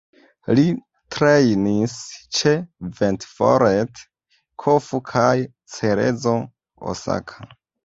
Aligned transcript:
Li 0.59 0.61
trejnis 1.15 1.93
ĉe 2.37 2.53
Ventforet 3.01 4.03
Kofu 4.65 5.03
kaj 5.13 5.37
Cerezo 5.77 6.37
Osaka. 6.95 7.51